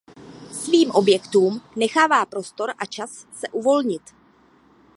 Svým 0.51 0.91
objektům 0.91 1.61
nechává 1.75 2.25
prostor 2.25 2.73
a 2.77 2.85
čas 2.85 3.27
se 3.33 3.47
uvolnit. 3.47 4.01